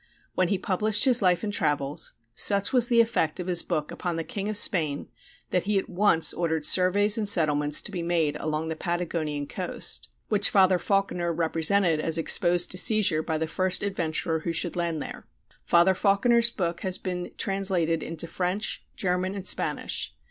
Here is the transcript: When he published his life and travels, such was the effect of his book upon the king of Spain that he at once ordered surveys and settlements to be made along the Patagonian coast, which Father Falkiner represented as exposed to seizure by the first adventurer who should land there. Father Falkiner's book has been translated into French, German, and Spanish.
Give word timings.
When 0.33 0.47
he 0.47 0.57
published 0.57 1.05
his 1.05 1.21
life 1.21 1.43
and 1.43 1.53
travels, 1.53 2.15
such 2.33 2.73
was 2.73 2.87
the 2.87 3.01
effect 3.01 3.39
of 3.39 3.45
his 3.45 3.61
book 3.61 3.91
upon 3.91 4.15
the 4.15 4.23
king 4.23 4.49
of 4.49 4.57
Spain 4.57 5.09
that 5.51 5.65
he 5.65 5.77
at 5.77 5.89
once 5.91 6.33
ordered 6.33 6.65
surveys 6.65 7.19
and 7.19 7.29
settlements 7.29 7.83
to 7.83 7.91
be 7.91 8.01
made 8.01 8.35
along 8.37 8.69
the 8.69 8.75
Patagonian 8.75 9.45
coast, 9.45 10.09
which 10.27 10.49
Father 10.49 10.79
Falkiner 10.79 11.31
represented 11.31 11.99
as 11.99 12.17
exposed 12.17 12.71
to 12.71 12.79
seizure 12.79 13.21
by 13.21 13.37
the 13.37 13.45
first 13.45 13.83
adventurer 13.83 14.39
who 14.39 14.53
should 14.53 14.75
land 14.75 15.03
there. 15.03 15.27
Father 15.61 15.93
Falkiner's 15.93 16.49
book 16.49 16.81
has 16.81 16.97
been 16.97 17.31
translated 17.37 18.01
into 18.01 18.25
French, 18.25 18.83
German, 18.95 19.35
and 19.35 19.45
Spanish. 19.47 20.15